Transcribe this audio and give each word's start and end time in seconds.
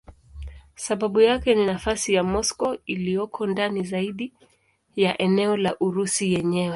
Sababu 0.75 1.21
yake 1.21 1.55
ni 1.55 1.65
nafasi 1.65 2.13
ya 2.13 2.23
Moscow 2.23 2.77
iliyoko 2.85 3.47
ndani 3.47 3.83
zaidi 3.83 4.33
ya 4.95 5.21
eneo 5.21 5.57
la 5.57 5.75
Urusi 5.79 6.33
yenyewe. 6.33 6.69